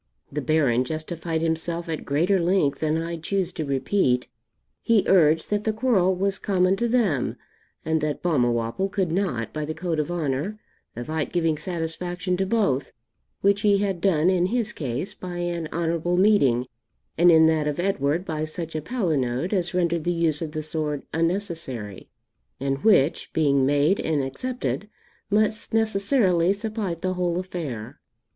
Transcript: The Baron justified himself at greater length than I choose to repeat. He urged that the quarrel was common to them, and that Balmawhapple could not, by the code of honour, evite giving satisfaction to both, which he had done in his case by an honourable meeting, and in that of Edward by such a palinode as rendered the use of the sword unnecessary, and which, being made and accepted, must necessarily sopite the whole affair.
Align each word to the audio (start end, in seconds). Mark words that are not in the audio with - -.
The 0.31 0.41
Baron 0.41 0.83
justified 0.83 1.43
himself 1.43 1.87
at 1.87 2.05
greater 2.05 2.39
length 2.39 2.79
than 2.79 2.97
I 2.97 3.17
choose 3.17 3.51
to 3.53 3.63
repeat. 3.65 4.27
He 4.81 5.03
urged 5.05 5.51
that 5.51 5.63
the 5.63 5.71
quarrel 5.71 6.15
was 6.15 6.39
common 6.39 6.75
to 6.77 6.87
them, 6.87 7.35
and 7.85 8.01
that 8.01 8.23
Balmawhapple 8.23 8.89
could 8.89 9.11
not, 9.11 9.53
by 9.53 9.63
the 9.63 9.75
code 9.75 9.99
of 9.99 10.09
honour, 10.09 10.59
evite 10.97 11.31
giving 11.31 11.55
satisfaction 11.55 12.35
to 12.37 12.47
both, 12.47 12.91
which 13.41 13.61
he 13.61 13.77
had 13.77 14.01
done 14.01 14.31
in 14.31 14.47
his 14.47 14.73
case 14.73 15.13
by 15.13 15.37
an 15.37 15.69
honourable 15.71 16.17
meeting, 16.17 16.65
and 17.15 17.31
in 17.31 17.45
that 17.45 17.67
of 17.67 17.79
Edward 17.79 18.25
by 18.25 18.43
such 18.43 18.75
a 18.75 18.81
palinode 18.81 19.53
as 19.53 19.75
rendered 19.75 20.03
the 20.03 20.11
use 20.11 20.41
of 20.41 20.53
the 20.53 20.63
sword 20.63 21.03
unnecessary, 21.13 22.09
and 22.59 22.83
which, 22.83 23.31
being 23.33 23.67
made 23.67 23.99
and 23.99 24.23
accepted, 24.23 24.89
must 25.29 25.75
necessarily 25.75 26.49
sopite 26.53 27.01
the 27.01 27.13
whole 27.13 27.37
affair. 27.37 27.99